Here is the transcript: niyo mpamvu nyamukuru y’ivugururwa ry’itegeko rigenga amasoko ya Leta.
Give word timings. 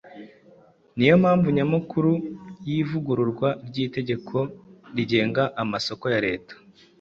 niyo 0.95 1.15
mpamvu 1.23 1.47
nyamukuru 1.57 2.11
y’ivugururwa 2.69 3.49
ry’itegeko 3.67 4.37
rigenga 4.95 5.43
amasoko 5.63 6.05
ya 6.13 6.19
Leta. 6.27 6.53